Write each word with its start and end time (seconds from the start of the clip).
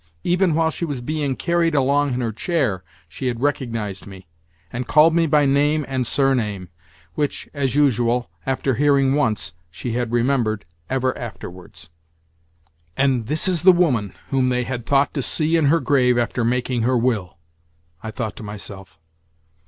Even 0.23 0.55
while 0.55 0.71
she 0.71 0.83
was 0.83 0.99
being 0.99 1.35
carried 1.35 1.75
along 1.75 2.15
in 2.15 2.21
her 2.21 2.31
chair 2.31 2.83
she 3.07 3.27
had 3.27 3.39
recognised 3.39 4.07
me, 4.07 4.25
and 4.73 4.87
called 4.87 5.13
me 5.13 5.27
by 5.27 5.45
name 5.45 5.85
and 5.87 6.07
surname 6.07 6.69
(which, 7.13 7.47
as 7.53 7.75
usual, 7.75 8.27
after 8.43 8.73
hearing 8.73 9.13
once, 9.13 9.53
she 9.69 9.91
had 9.91 10.11
remembered 10.11 10.65
ever 10.89 11.15
afterwards). 11.15 11.91
"And 12.97 13.27
this 13.27 13.47
is 13.47 13.61
the 13.61 13.71
woman 13.71 14.15
whom 14.31 14.49
they 14.49 14.63
had 14.63 14.87
thought 14.87 15.13
to 15.13 15.21
see 15.21 15.55
in 15.55 15.65
her 15.65 15.79
grave 15.79 16.17
after 16.17 16.43
making 16.43 16.81
her 16.81 16.97
will!" 16.97 17.37
I 18.01 18.09
thought 18.09 18.35
to 18.37 18.43
myself. 18.43 18.97